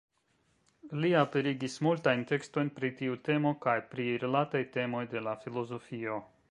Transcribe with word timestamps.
Li 1.03 1.11
aperigis 1.19 1.75
multajn 1.87 2.25
tekstojn 2.33 2.73
pri 2.79 2.91
tiu 3.03 3.21
temo 3.29 3.55
kaj 3.67 3.79
pri 3.93 4.09
rilataj 4.25 4.63
temoj 4.79 5.05
de 5.15 5.27
la 5.29 5.41
filozofio. 5.45 6.23